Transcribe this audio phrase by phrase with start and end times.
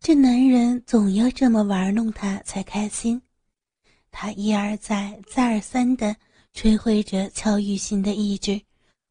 [0.00, 3.20] 这男人总要这么玩弄她才开心。
[4.10, 6.16] 他一而再、再而三地
[6.54, 8.60] 摧毁着乔雨欣的意志，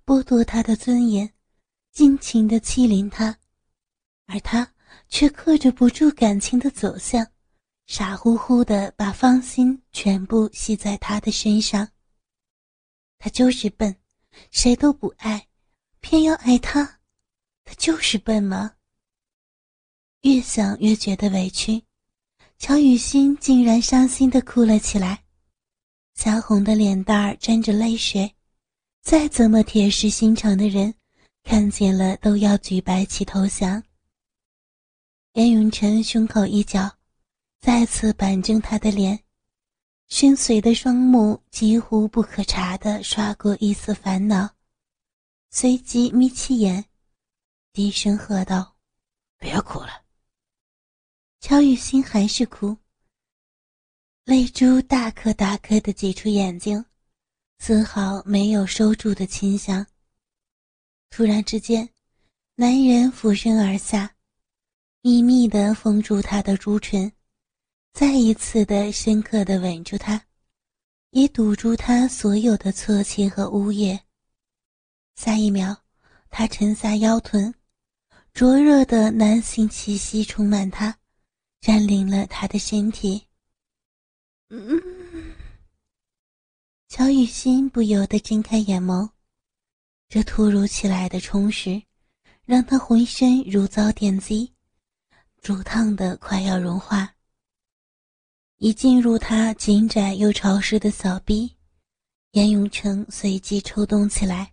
[0.04, 1.32] 剥夺她的尊严，
[1.92, 3.38] 尽情地欺凌她，
[4.26, 4.74] 而他
[5.08, 7.26] 却克制不住感情的走向，
[7.86, 11.88] 傻乎乎地把芳心全部系在他的身上。
[13.20, 13.96] 他就是笨，
[14.50, 15.48] 谁都不爱，
[16.00, 17.00] 偏要爱他，
[17.64, 18.74] 他就是笨吗？
[20.22, 21.82] 越想越觉得委屈，
[22.58, 25.24] 乔雨欣竟然伤心的哭了起来，
[26.18, 28.36] 腮红的脸蛋儿沾着泪水，
[29.02, 30.94] 再怎么铁石心肠的人，
[31.44, 33.82] 看见了都要举白旗投降。
[35.34, 36.98] 严永成胸口一角，
[37.62, 39.18] 再次板正他的脸，
[40.10, 44.50] 深邃的双目几乎不可察的刷过一丝烦恼，
[45.50, 46.84] 随即眯起眼，
[47.72, 48.76] 低声喝道
[49.40, 50.02] ：“别哭了。”
[51.42, 52.76] 乔雨欣还是哭，
[54.26, 56.84] 泪珠大颗大颗的挤出眼睛，
[57.60, 59.88] 丝毫没有收住的倾向。
[61.10, 61.90] 突然之间，
[62.56, 64.16] 男人俯身而下，
[65.02, 67.10] 密密的封住她的朱唇，
[67.94, 70.22] 再一次的深刻的吻住她，
[71.12, 73.98] 也堵住她所有的啜泣和呜咽。
[75.16, 75.76] 下一秒，
[76.30, 77.56] 他沉下腰臀，
[78.34, 80.99] 灼热的男性气息充满他。
[81.62, 83.28] 占领了他的身体。
[84.50, 84.82] 嗯，
[86.88, 89.10] 乔雨欣不由得睁开眼眸，
[90.08, 91.82] 这突如其来的充实，
[92.46, 94.54] 让他浑身如遭电击，
[95.42, 97.16] 灼烫的快要融化。
[98.58, 101.56] 一进入他紧窄又潮湿的小臂，
[102.32, 104.52] 严永成随即抽动起来，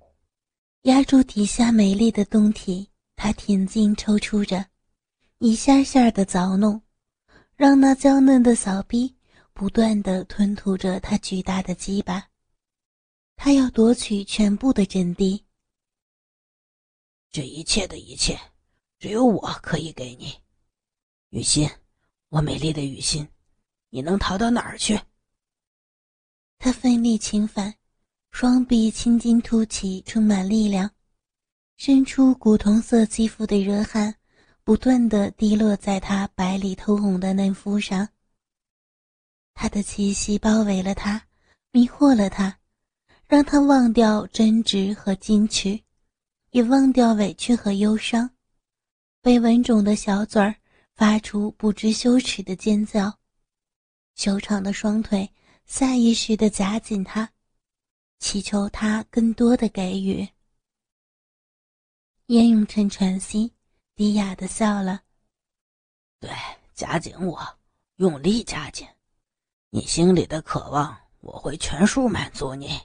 [0.83, 4.67] 压住底下美丽的胴体，他挺进抽出着，
[5.39, 6.83] 一下下的凿弄。
[7.57, 9.17] 让那娇嫩的小臂
[9.55, 12.29] 不断的吞吐着他巨大的鸡巴，
[13.35, 15.43] 他要夺取全部的阵地。
[17.31, 18.39] 这一切的一切，
[18.99, 20.35] 只有我可以给你，
[21.31, 21.67] 雨欣，
[22.29, 23.27] 我美丽的雨欣，
[23.89, 25.01] 你能逃到哪儿去？
[26.59, 27.75] 他奋力侵犯，
[28.33, 30.91] 双臂青筋凸起，充满力量，
[31.79, 34.15] 伸出古铜色肌肤的热汗。
[34.67, 38.09] 不断的滴落在他白里透红的嫩肤上。
[39.55, 41.25] 他的气息包围了他，
[41.71, 42.59] 迷惑了他，
[43.29, 45.81] 让他忘掉争执和矜持，
[46.51, 48.29] 也忘掉委屈和忧伤。
[49.23, 50.53] 被吻肿的小嘴儿
[50.97, 53.17] 发出不知羞耻的尖叫，
[54.17, 55.31] 修长的双腿
[55.65, 57.31] 下意识的夹紧他，
[58.19, 60.27] 祈求他更多的给予。
[62.27, 63.53] 严永成喘息。
[63.97, 65.03] 低哑的笑了。
[66.21, 66.31] 对，
[66.75, 67.59] 夹紧我，
[67.97, 68.87] 用力夹紧，
[69.71, 72.79] 你心里的渴望，我会全数满足你。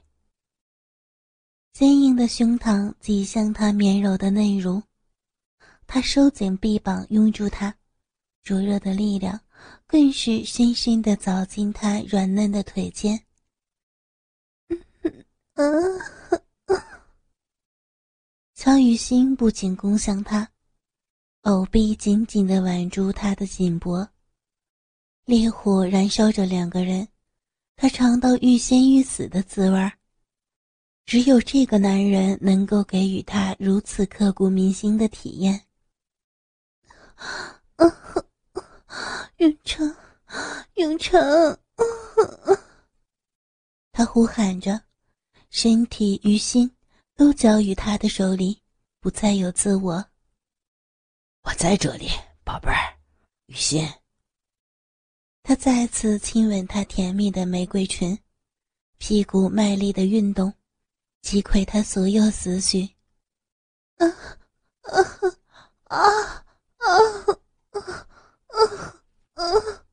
[1.74, 4.82] 坚硬的胸膛挤向他绵柔的内乳，
[5.86, 7.76] 他收紧臂膀拥住他，
[8.42, 9.38] 灼热的力量
[9.86, 13.22] 更是深深的凿进他软嫩的腿间。
[15.56, 16.00] 嗯
[18.54, 20.51] 乔雨欣不仅攻向他。
[21.41, 24.07] 藕臂紧紧地挽住他的颈脖，
[25.25, 27.07] 烈火燃烧着两个人，
[27.75, 29.91] 他尝到欲仙欲死的滋味
[31.03, 35.66] 只有这个男人能够给予他如此刻骨铭心的体验。
[39.38, 39.96] 永成，
[40.75, 41.58] 永成，
[43.91, 44.79] 他呼喊着，
[45.50, 46.69] 身体与心
[47.16, 48.62] 都交于他的手里，
[49.00, 50.11] 不再有自我。
[51.44, 52.09] 我在这里，
[52.44, 52.97] 宝贝儿，
[53.47, 53.88] 雨欣。
[55.44, 58.18] 他再次亲吻她甜蜜的玫瑰唇，
[59.00, 60.53] 屁股卖力的运动，
[61.22, 62.96] 击溃他所有思绪。
[63.97, 64.07] 啊
[64.81, 65.02] 啊
[65.84, 65.97] 啊
[66.78, 66.88] 啊
[67.68, 68.06] 啊
[68.47, 68.96] 啊
[69.34, 69.85] 啊！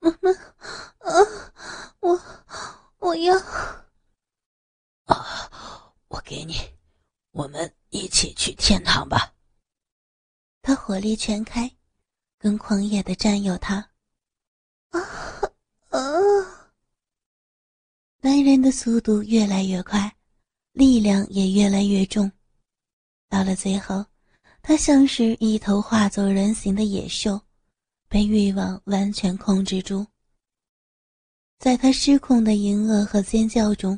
[0.00, 0.30] 妈妈，
[0.98, 2.20] 啊，我
[2.98, 3.36] 我要
[5.04, 5.94] 啊！
[6.08, 6.54] 我给你，
[7.30, 9.32] 我们一起去天堂吧。
[10.62, 11.70] 他火力全开，
[12.36, 13.76] 更狂野的占有他。
[14.90, 15.00] 啊
[15.90, 16.00] 啊！
[18.20, 20.12] 男人的速度越来越快，
[20.72, 22.28] 力量也越来越重。
[23.28, 24.04] 到了最后，
[24.62, 27.40] 他像是一头化作人形的野兽，
[28.08, 30.04] 被欲望完全控制住。
[31.60, 33.96] 在他失控的淫恶和尖叫中，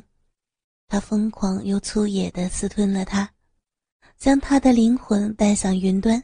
[0.87, 3.33] 他疯狂又粗野地私吞了他，
[4.19, 6.23] 将他的灵魂带向云端。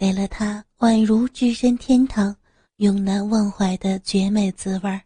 [0.00, 2.34] 给了他宛如置身天堂、
[2.76, 5.02] 永难忘怀的绝美滋味儿。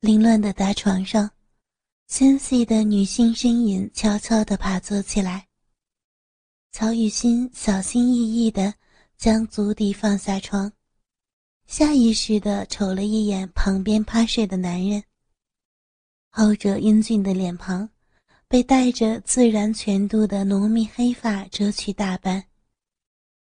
[0.00, 1.30] 凌乱的大床上，
[2.08, 5.48] 纤细的女性身影悄悄地爬坐起来。
[6.72, 8.74] 曹雨欣小心翼翼地
[9.16, 10.70] 将足底放下床，
[11.66, 15.02] 下意识地瞅了一眼旁边趴睡的男人。
[16.28, 17.88] 后者英俊的脸庞。
[18.52, 22.44] 被带着自然全度的浓密黑发遮去大半，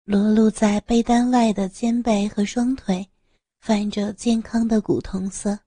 [0.05, 3.09] 裸露在被单外的肩背和双腿，
[3.61, 5.59] 泛着健康的古铜色，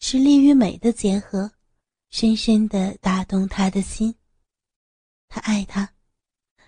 [0.00, 1.52] 是力与美的结合，
[2.10, 4.12] 深深地打动他的心。
[5.28, 5.88] 他爱她，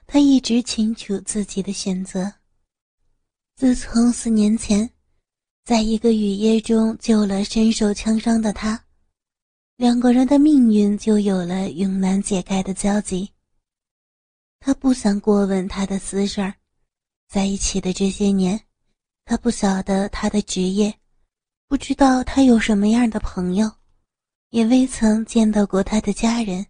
[0.06, 2.32] 他一直清楚自己的选择。
[3.56, 4.88] 自从四年前，
[5.64, 8.84] 在一个雨夜中救了身受枪伤的他。
[9.81, 13.31] 两个人的命运就有了永难解开的交集。
[14.59, 16.55] 他不想过问他的私事儿，
[17.31, 18.61] 在一起的这些年，
[19.25, 20.94] 他不晓得他的职业，
[21.67, 23.73] 不知道他有什么样的朋友，
[24.50, 26.67] 也未曾见到过他的家人。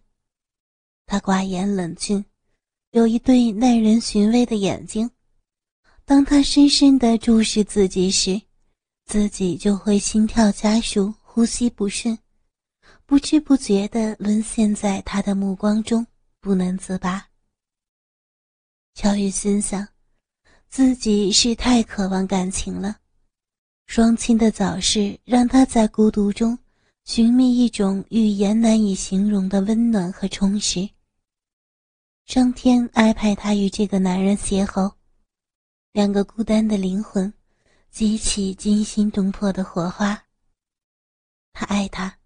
[1.05, 2.23] 他寡言冷峻，
[2.91, 5.11] 有一对耐人寻味的眼睛。
[6.05, 8.41] 当他深深地注视自己时，
[9.03, 12.17] 自己就会心跳加速，呼吸不顺。
[13.11, 16.07] 不知不觉地沦陷在他的目光中，
[16.39, 17.27] 不能自拔。
[18.93, 19.85] 乔雨心想，
[20.69, 22.99] 自己是太渴望感情了。
[23.85, 26.57] 双亲的早逝让他在孤独中
[27.03, 30.89] 寻觅一种语言难以形容的温暖和充实。
[32.27, 34.89] 上天安排他与这个男人邂逅，
[35.91, 37.33] 两个孤单的灵魂
[37.89, 40.23] 激起惊心动魄的火花。
[41.51, 42.20] 他爱她。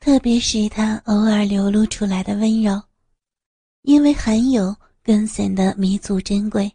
[0.00, 2.82] 特别是他偶尔流露出来的温柔，
[3.82, 6.70] 因为含有更显得弥足珍贵，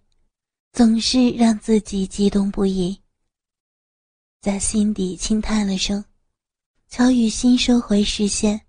[0.71, 2.99] 总是让自己激动不已。
[4.41, 6.03] 在心底轻叹了声，
[6.87, 8.59] 乔雨欣收回视线，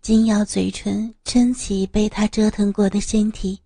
[0.00, 3.60] 紧咬嘴唇，撑起被他折腾过的身体，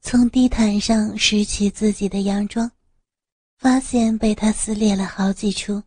[0.00, 2.70] 从地毯上拾起自己的洋装，
[3.58, 5.82] 发现被他撕裂了好几处，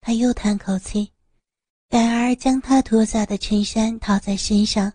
[0.00, 1.12] 他又叹口气。
[1.88, 4.92] 改而将他脱下的衬衫套在身上。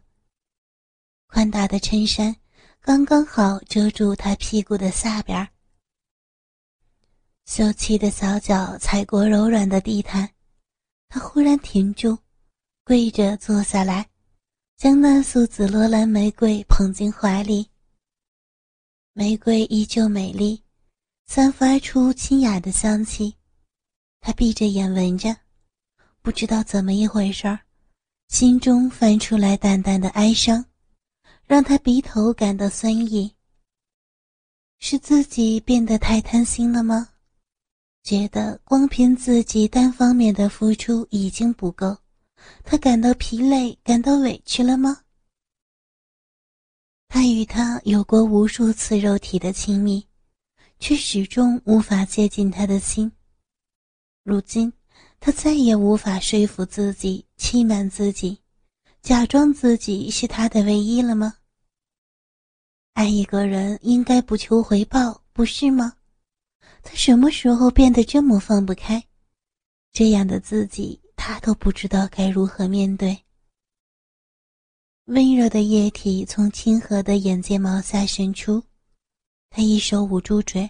[1.28, 2.36] 宽大的衬衫
[2.80, 5.48] 刚刚好遮住他屁股的下边
[7.45, 10.30] 秀气的小脚踩过柔软的地毯，
[11.10, 12.18] 他忽然停住，
[12.86, 14.07] 跪着坐下来，
[14.78, 17.69] 将那束紫罗兰玫瑰捧进怀里。
[19.13, 20.63] 玫瑰依旧美丽，
[21.25, 23.36] 散发出清雅的香气。
[24.22, 25.36] 他闭着眼闻着。
[26.24, 27.60] 不知道怎么一回事儿，
[28.30, 30.66] 心中泛出来淡淡的哀伤，
[31.46, 33.36] 让他鼻头感到酸意。
[34.80, 37.10] 是自己变得太贪心了吗？
[38.04, 41.98] 觉得光凭自己单方面的付出已经不够，
[42.64, 45.04] 他感到疲累，感到委屈了吗？
[47.10, 50.08] 他与他有过无数次肉体的亲密，
[50.80, 53.12] 却始终无法接近他的心。
[54.24, 54.72] 如今。
[55.25, 58.38] 他再也无法说服自己、欺瞒自己、
[59.02, 61.36] 假装自己是他的唯一了吗？
[62.92, 65.94] 爱一个人应该不求回报，不是吗？
[66.81, 69.02] 他什么时候变得这么放不开？
[69.94, 73.18] 这样的自己，他都不知道该如何面对。
[75.06, 78.62] 温热的液体从清和的眼睫毛下渗出，
[79.50, 80.69] 他一手捂住嘴，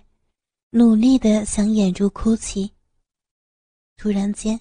[0.69, 2.71] 努力的想掩住哭泣。
[4.03, 4.59] 突然间，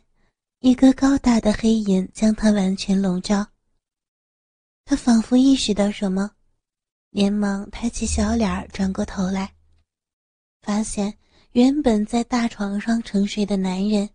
[0.60, 3.44] 一个高大的黑影将他完全笼罩。
[4.84, 6.30] 他仿佛意识到什么，
[7.10, 9.52] 连忙抬起小脸转过头来，
[10.60, 11.18] 发现
[11.54, 14.08] 原本在大床上沉睡的男人，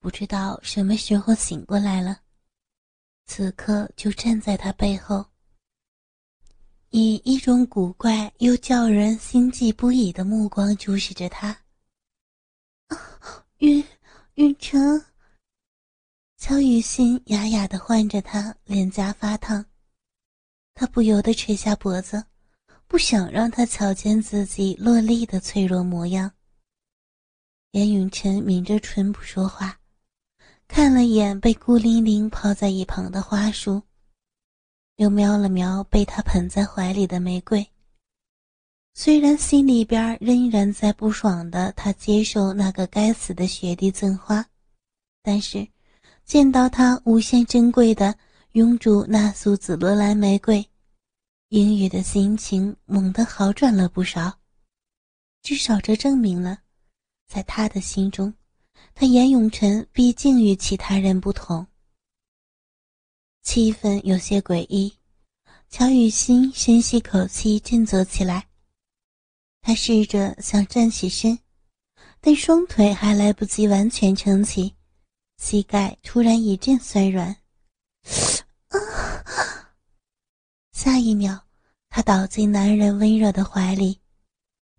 [0.00, 2.20] 不知道什么时候醒过来了，
[3.24, 5.24] 此刻就站在他背后，
[6.90, 11.48] 以一种古怪又叫人心悸不已的目光注视着他。
[12.88, 13.82] 啊晕。
[14.36, 15.00] 雨辰，
[16.36, 19.64] 乔雨欣哑哑的唤着他，脸颊发烫，
[20.74, 22.24] 他不由得垂下脖子，
[22.88, 26.32] 不想让他瞧见自己落力的脆弱模样。
[27.70, 29.78] 严永晨抿着唇不说话，
[30.66, 33.84] 看了眼被孤零零抛在一旁的花束，
[34.96, 37.64] 又瞄了瞄被他捧在怀里的玫瑰。
[38.96, 44.46] 虽然心里边仍然在不爽的，他接受那个该死的学弟赠花，
[45.20, 45.66] 但是
[46.24, 48.16] 见到他无限珍贵的
[48.52, 50.64] 拥住那束紫罗兰玫瑰，
[51.48, 54.38] 英语的心情猛地好转了不少，
[55.42, 56.60] 至少这证明了，
[57.26, 58.32] 在他的心中，
[58.94, 61.66] 他严永成毕竟与其他人不同。
[63.42, 64.94] 气氛有些诡异，
[65.68, 68.46] 乔雨欣深吸口气，振作起来。
[69.66, 71.38] 他试着想站起身，
[72.20, 74.74] 但双腿还来不及完全撑起，
[75.38, 77.28] 膝盖突然一阵酸软。
[78.68, 78.78] 啊
[80.72, 81.46] 下一秒，
[81.88, 83.98] 他倒进男人温热的怀里，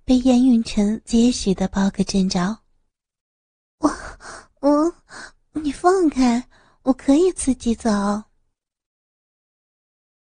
[0.04, 2.60] 被严云晨结实的抱个正着。
[3.80, 3.90] 我
[4.60, 4.96] 我，
[5.54, 6.48] 你放开，
[6.84, 7.90] 我可以自己走。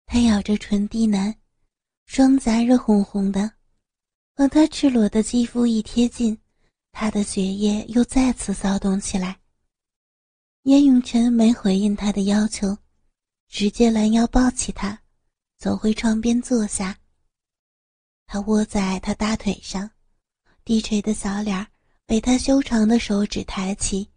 [0.07, 1.35] 他咬着唇低喃，
[2.07, 3.53] 双颊热烘烘的，
[4.37, 6.37] 和他赤裸的肌肤一贴近，
[6.91, 9.39] 他的血液又再次骚动起来。
[10.65, 12.77] 严永成没回应他的要求，
[13.49, 15.01] 直接拦腰抱起他，
[15.57, 16.99] 走回床边坐下。
[18.27, 19.89] 他窝在他大腿上，
[20.65, 21.65] 低垂的小脸
[22.05, 24.11] 被他修长的手指抬起，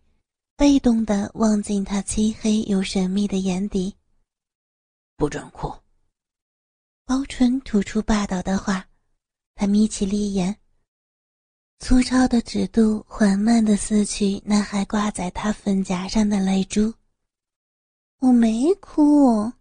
[0.56, 3.94] 被动的望进他漆黑又神秘的眼底。
[5.16, 5.72] 不准哭！
[7.06, 8.87] 包纯吐出霸道的话，
[9.60, 10.56] 他眯起利眼，
[11.80, 16.94] 粗糙的指肚缓慢的撕去那还挂在他粉颊上的泪珠。
[18.20, 19.52] 我没哭。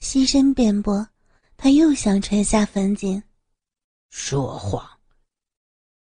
[0.00, 1.08] 牺声辩驳，
[1.56, 3.22] 他又想垂下粉颈。
[4.10, 4.84] 说谎。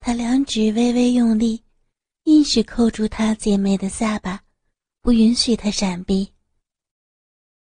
[0.01, 1.63] 他两指微微用力，
[2.23, 4.43] 硬是扣住他姐妹的下巴，
[4.99, 6.29] 不允许她闪避。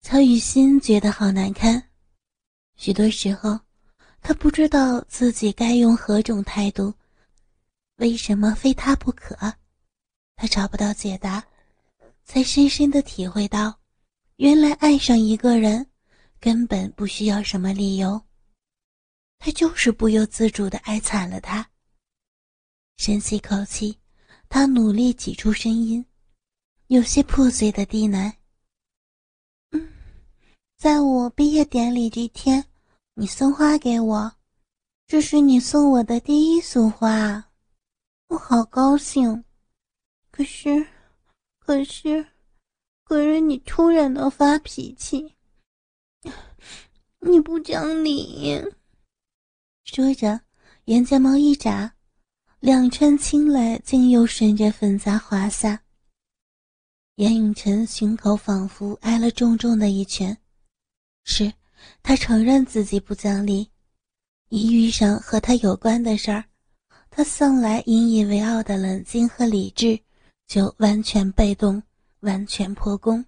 [0.00, 1.90] 曹雨欣觉得好难堪，
[2.76, 3.60] 许多时候，
[4.22, 6.94] 他不知道自己该用何种态度，
[7.96, 9.36] 为什么非他不可？
[10.36, 11.44] 他找不到解答，
[12.24, 13.80] 才深深的体会到，
[14.36, 15.86] 原来爱上一个人，
[16.40, 18.22] 根本不需要什么理由。
[19.38, 21.68] 他就是不由自主的爱惨了他。
[22.96, 23.98] 深吸口气，
[24.48, 26.04] 他努力挤出声音，
[26.86, 28.32] 有些破碎的低喃。
[30.76, 32.64] 在我毕业典礼这天，
[33.14, 34.36] 你送花给我，
[35.06, 37.50] 这是你送我的第一束花，
[38.28, 39.44] 我好高兴。
[40.30, 40.86] 可是，
[41.58, 42.26] 可是，
[43.04, 45.34] 可是你突然的发脾气，
[47.20, 48.58] 你不讲理。
[49.84, 50.40] 说着，
[50.86, 51.94] 眼睫毛一眨，
[52.60, 55.82] 两串青蕾竟又顺着粉颊滑下。
[57.16, 60.38] 严永成胸口仿佛挨了重重的一拳。
[61.24, 61.52] 是，
[62.02, 63.70] 他承认自己不讲理。
[64.48, 66.44] 一遇上和他有关的事儿，
[67.10, 69.98] 他向来引以为傲的冷静和理智
[70.46, 71.82] 就完全被动，
[72.20, 73.24] 完全破功。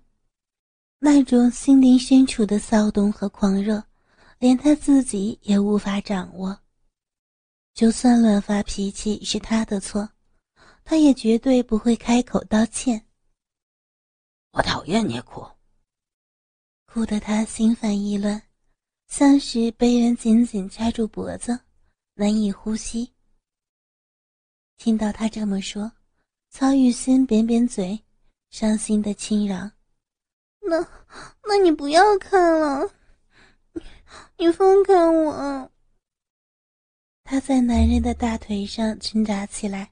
[0.98, 3.82] 那种心灵深处的骚动和狂热，
[4.38, 6.58] 连他自己也无法掌握。
[7.74, 10.08] 就算乱发脾气是他的错，
[10.84, 13.06] 他也绝对不会开口道歉。
[14.52, 15.44] 我讨厌你哭。
[16.94, 18.40] 哭得他心烦意乱，
[19.08, 21.58] 像是被人紧紧掐住脖子，
[22.14, 23.12] 难以呼吸。
[24.76, 25.90] 听到他这么说，
[26.50, 28.00] 曹雨欣扁扁嘴，
[28.50, 29.72] 伤心的轻嚷
[30.62, 30.88] ：“那，
[31.42, 32.88] 那你不要看了，
[34.36, 35.72] 你放开我。”
[37.24, 39.90] 他在男人的大腿上挣扎起来，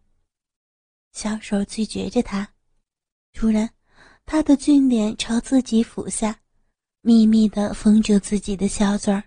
[1.11, 2.49] 小手拒绝着他。
[3.33, 3.69] 突然，
[4.25, 6.39] 他的俊脸朝自己俯下。
[7.05, 9.25] 秘密的封住自己的小嘴儿，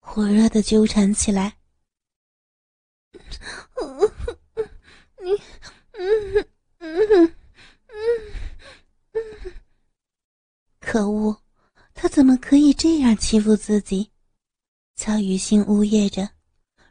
[0.00, 1.56] 火热的纠缠起来。
[10.80, 11.40] 可恶，
[11.94, 14.10] 他怎么可以这样欺负自己？
[14.96, 16.28] 乔雨欣呜咽着，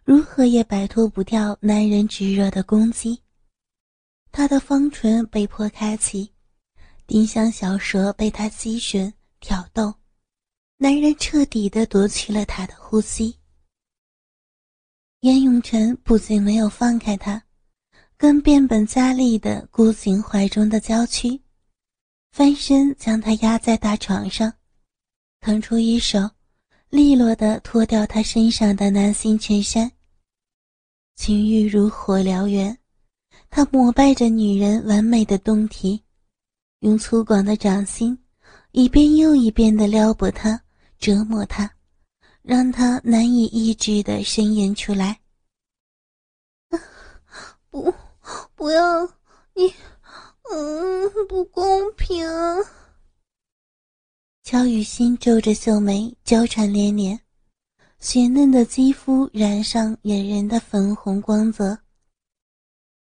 [0.06, 3.22] 如何也摆脱不掉男人炙热的攻击。
[4.32, 6.32] 他的方唇被迫开启，
[7.06, 9.94] 丁香小舌被他吸吮挑逗。
[10.78, 13.38] 男人彻底的夺去了他的呼吸。
[15.22, 17.42] 严永成不仅没有放开他，
[18.18, 21.42] 更变本加厉的箍紧怀中的娇躯，
[22.34, 24.54] 翻身将他压在大床上，
[25.40, 26.30] 腾出一手，
[26.90, 29.90] 利落的脱掉他身上的男性衬衫。
[31.16, 32.78] 情欲如火燎原，
[33.50, 36.04] 他膜拜着女人完美的胴体，
[36.80, 38.20] 用粗犷的掌心，
[38.74, 40.65] 一遍又一遍的撩拨她。
[40.98, 41.76] 折磨他，
[42.42, 45.20] 让他难以抑制的呻吟出来。
[47.70, 47.94] 不，
[48.56, 49.06] 不要
[49.54, 49.74] 你，
[50.52, 52.26] 嗯，不公平。
[54.44, 57.20] 乔雨欣皱着秀眉，娇喘连连，
[58.00, 61.78] 雪嫩的肌肤染上引人的粉红光泽。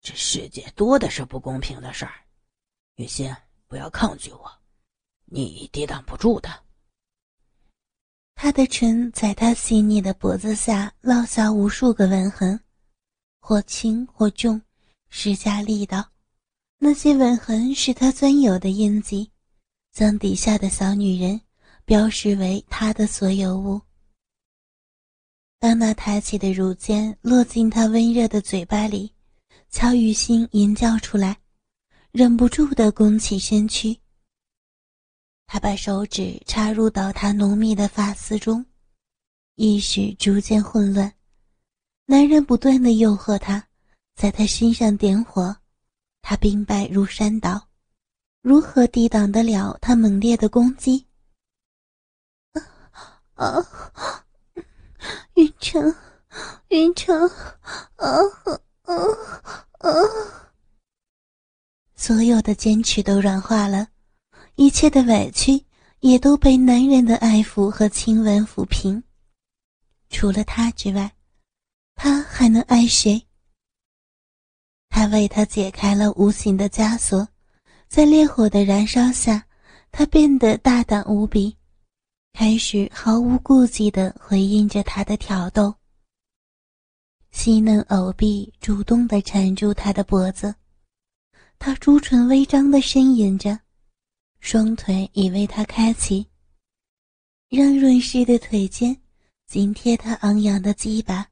[0.01, 2.13] 这世界多的是不公平的事儿，
[2.95, 3.35] 雨欣，
[3.67, 4.51] 不要抗拒我，
[5.25, 6.62] 你抵挡不住的。
[8.35, 12.59] 他的唇在他细腻的脖子下烙下无数个吻痕，
[13.39, 14.61] 或轻或重，
[15.09, 16.09] 施加力道。
[16.77, 19.31] 那些吻痕是他专有的印记，
[19.93, 21.39] 将底下的小女人
[21.85, 23.79] 标识为他的所有物。
[25.59, 29.13] 当那抬起的乳尖落进他温热的嘴巴里，
[29.69, 31.37] 乔雨欣吟叫出来，
[32.11, 33.97] 忍不住地弓起身躯。
[35.45, 38.65] 他把手指插入到她浓密的发丝中，
[39.55, 41.13] 意识逐渐混乱。
[42.05, 43.67] 男人不断地诱惑她，
[44.15, 45.55] 在她身上点火。
[46.25, 47.67] 他兵败如山倒，
[48.41, 51.05] 如何抵挡得了他猛烈的攻击？
[53.33, 53.61] 啊！
[55.33, 55.93] 云城，
[56.69, 57.27] 云城，
[57.97, 58.07] 啊
[58.83, 58.95] 啊
[59.79, 59.91] 啊！
[61.93, 63.89] 所有的坚持都软化了，
[64.55, 65.65] 一切的委屈
[65.99, 69.03] 也都被男人的爱抚和亲吻抚平。
[70.09, 71.11] 除了他之外，
[71.95, 73.25] 他还能爱谁？
[74.89, 77.27] 他为他解开了无形的枷锁，
[77.87, 79.47] 在烈火的燃烧下，
[79.91, 81.57] 他变得大胆无比，
[82.33, 85.73] 开始毫无顾忌地回应着他的挑逗。
[87.31, 90.53] 细嫩藕臂主动地缠住他的脖子，
[91.57, 93.59] 他朱唇微张地呻吟着，
[94.43, 96.27] 双腿已为他开启，
[97.47, 98.95] 让润湿的腿尖
[99.47, 101.25] 紧贴他昂扬的鸡巴。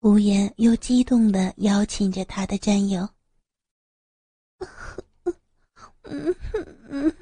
[0.00, 3.08] 无言又激动地邀请着他的战友。
[6.02, 6.36] 嗯
[6.90, 7.16] 嗯，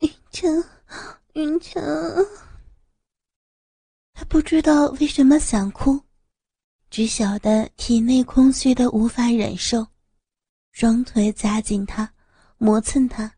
[0.00, 0.64] 云城，
[1.34, 1.82] 云城，
[4.14, 6.00] 他不知道为什么想哭，
[6.88, 9.86] 只晓得体内空虚的无法忍受，
[10.72, 12.10] 双腿夹紧他，
[12.56, 13.30] 磨蹭他，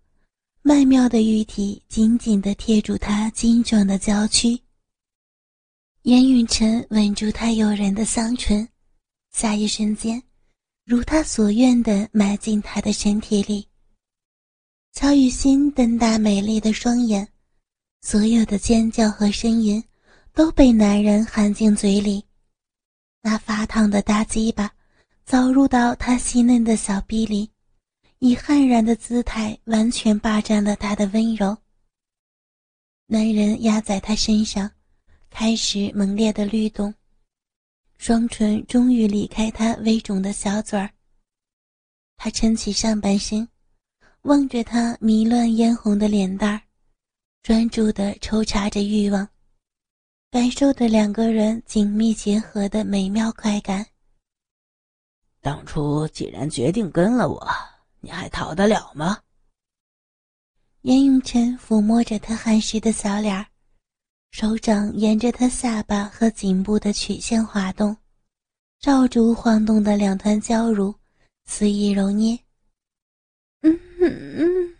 [0.66, 4.58] 曼妙的玉体紧紧地贴住他精壮的娇躯。
[6.04, 8.66] 严允晨吻住她诱人的香唇，
[9.30, 10.22] 下一瞬间，
[10.86, 13.68] 如他所愿的埋进他的身体里。
[14.94, 17.28] 乔雨欣瞪大美丽的双眼，
[18.00, 19.84] 所有的尖叫和呻吟
[20.32, 22.24] 都被男人含进嘴里。
[23.20, 24.72] 那发烫的大鸡巴
[25.26, 27.50] 早入到他细嫩的小臂里，
[28.24, 31.54] 以悍然的姿态完全霸占了他的温柔。
[33.04, 34.70] 男人压在他身上。
[35.28, 36.94] 开始猛烈的律动，
[37.98, 40.88] 双唇终于离开他微肿的小嘴儿。
[42.16, 43.48] 他撑起上半身，
[44.22, 46.62] 望着他迷乱嫣红的脸蛋儿，
[47.42, 49.28] 专注地抽插着欲望，
[50.30, 53.84] 感受着两个人紧密结合的美妙快感。
[55.40, 57.44] 当初既然决定跟了我，
[58.04, 59.22] 你还逃得了吗？
[60.82, 63.46] 严永晨抚摸着他汗湿的小脸儿。
[64.30, 67.96] 手掌沿着他下巴和颈部的曲线滑动，
[68.80, 70.94] 照住晃动的两团娇乳，
[71.46, 72.38] 肆意揉捏。
[73.62, 74.76] 嗯嗯，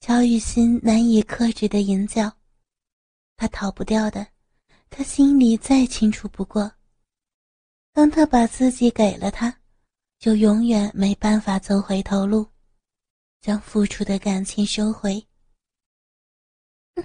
[0.00, 2.30] 乔雨欣难以克制的吟叫，
[3.36, 4.24] 他逃不掉的，
[4.90, 6.70] 他心里再清楚不过。
[7.92, 9.57] 当他把自己给了他，
[10.18, 12.46] 就永远没办法走回头路，
[13.40, 15.24] 将付出的感情收回。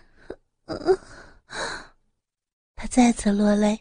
[2.75, 3.79] 他再次落泪，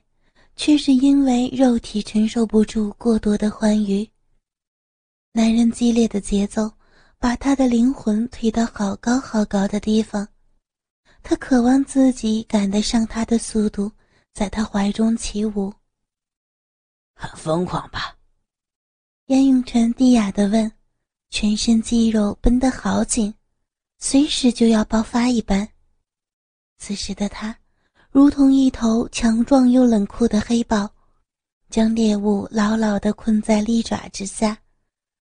[0.54, 4.08] 却是因为肉体承受不住过多的欢愉。
[5.32, 6.70] 男人激烈的节奏
[7.18, 10.28] 把他的灵魂推到好高好高的地方，
[11.22, 13.90] 他渴望自己赶得上他的速度，
[14.34, 15.72] 在他怀中起舞。
[17.14, 18.14] 很疯狂吧？
[19.32, 20.70] 严永成低哑地问，
[21.30, 23.32] 全身肌肉绷得好紧，
[23.98, 25.66] 随时就要爆发一般。
[26.76, 27.58] 此时的他，
[28.10, 30.92] 如同一头强壮又冷酷的黑豹，
[31.70, 34.58] 将猎物牢牢地困在利爪之下，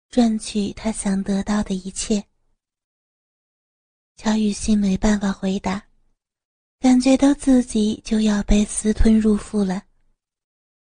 [0.09, 2.21] 赚取他想得到的一切。
[4.17, 5.81] 乔雨欣没办法回答，
[6.77, 9.81] 感觉到自己就要被私吞入腹了。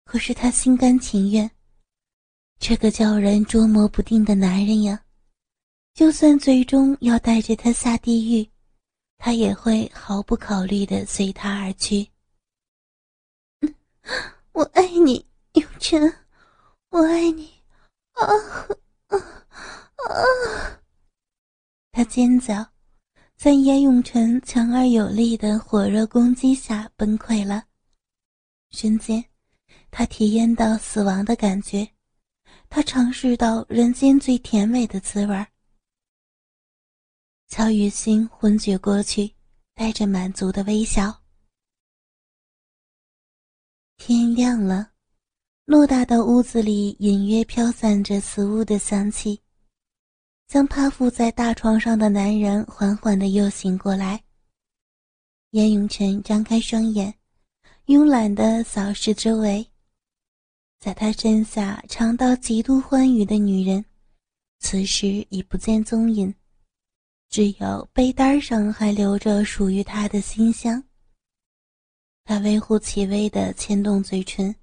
[0.04, 1.50] 可是他心甘情愿，
[2.60, 5.04] 这个叫人捉摸不定的男人呀，
[5.94, 8.50] 就算最终要带着他下地狱。
[9.20, 12.08] 他也会毫不考虑的随他而去。
[14.54, 16.14] 我爱你，永晨，
[16.90, 17.52] 我爱你，
[18.14, 18.26] 啊
[19.08, 20.80] 啊啊！
[21.92, 22.64] 他尖叫，
[23.36, 27.66] 在严永成强而有力的火热攻击下崩溃了。
[28.70, 29.26] 瞬间，
[29.90, 31.90] 他体验到死亡的感觉，
[32.70, 35.46] 他尝试到人间最甜美的滋味。
[37.48, 39.34] 乔雨欣昏厥过去，
[39.74, 41.24] 带着满足的微笑。
[43.98, 44.92] 天亮了，
[45.66, 49.42] 偌大的屋子里隐约飘散着死物的香气。
[50.48, 54.24] 将趴伏在大床上的男人缓缓的又醒过来。
[55.50, 57.14] 严永成张开双眼，
[57.88, 59.70] 慵懒的扫视周围，
[60.80, 63.84] 在他身下尝到极度欢愉的女人，
[64.60, 66.34] 此时已不见踪影，
[67.30, 70.84] 只有被单上还留着属于他的馨香。
[72.24, 74.54] 他微乎其微地牵动嘴唇，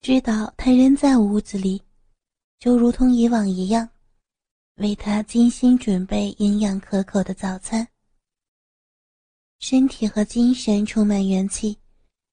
[0.00, 1.82] 知道他仍在屋子里，
[2.58, 3.88] 就如同以往一样。
[4.76, 7.86] 为他精心准备营养可口的早餐，
[9.58, 11.78] 身体和精神充满元气。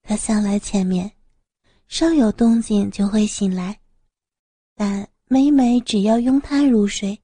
[0.01, 1.11] 他向来浅眠，
[1.87, 3.79] 稍有动静就会醒来。
[4.75, 7.19] 但每每只要拥他入睡，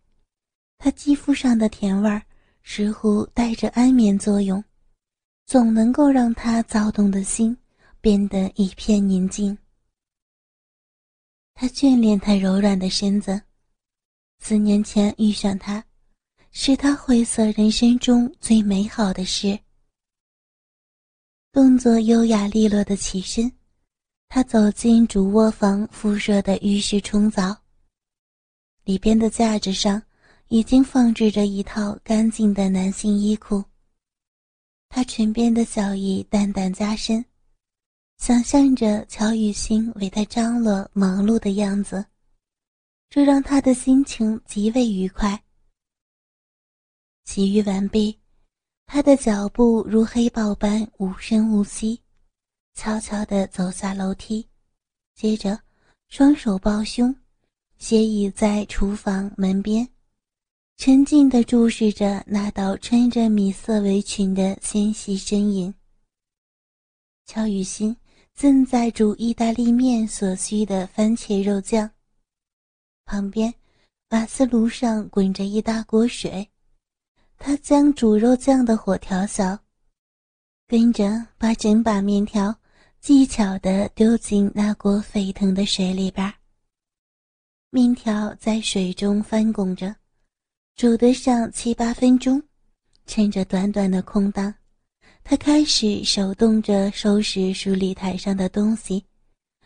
[0.78, 2.22] 他肌肤上的甜味儿
[2.64, 4.64] 似乎带着安眠作用，
[5.46, 7.56] 总能够让他躁动的心
[8.02, 9.58] 变得一片宁静。
[11.54, 13.42] 他眷恋他柔软的身子。
[14.40, 15.82] 四年前遇上他，
[16.52, 19.58] 是他灰色人生中最美好的事。
[21.52, 23.50] 动作优雅利落的起身，
[24.36, 27.56] 他走进主卧房附设的浴室冲澡。
[28.84, 30.02] 里边的架子上
[30.48, 33.64] 已经放置着一套干净的男性衣裤。
[34.90, 37.24] 他唇边的笑意淡淡加深，
[38.18, 42.04] 想象着乔雨欣为他张罗忙碌的样子。
[43.12, 45.44] 这让他的心情极为愉快。
[47.26, 48.20] 洗浴完毕，
[48.88, 52.02] 他的脚步如黑豹般无声无息，
[52.74, 54.48] 悄悄地走下楼梯，
[55.16, 55.60] 接着
[56.10, 57.16] 双手抱胸，
[57.78, 59.88] 斜倚在厨房门边，
[60.78, 65.74] 沉静地注视着那道穿着米色围裙的纤细身影。
[67.26, 67.96] 乔雨欣
[68.36, 71.90] 正在煮意大利面所需的番茄肉酱。
[73.06, 73.54] 旁边，
[74.10, 76.50] 瓦斯炉上滚着一大锅水，
[77.38, 79.60] 他将煮肉酱的火调小，
[80.68, 82.54] 跟着把整把面条
[83.04, 86.34] 技巧地丢进那锅沸腾的水里边。
[87.70, 89.94] 面条在水中翻滚着，
[90.78, 92.42] 煮得上七八分钟。
[93.06, 94.56] 趁着短短的空档，
[95.22, 99.04] 他开始手动着收拾梳理台上的东西，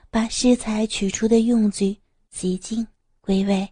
[0.10, 1.95] 把食材取出的用具
[2.32, 2.88] 洗净。
[3.21, 3.69] 归位。